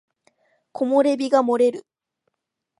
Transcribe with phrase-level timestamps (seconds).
[0.73, 1.85] 木漏れ日が漏れる